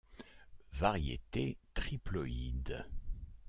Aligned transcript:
Variété 0.73 1.59
triploïde. 1.75 2.87